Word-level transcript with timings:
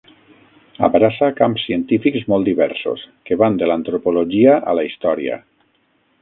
Abraça 0.85 1.27
camps 1.41 1.65
científics 1.67 2.25
molt 2.33 2.49
diversos 2.51 3.03
que 3.31 3.37
van 3.43 3.61
de 3.61 3.69
l’antropologia 3.73 4.57
a 4.73 4.75
la 4.81 4.87
història. 4.89 5.39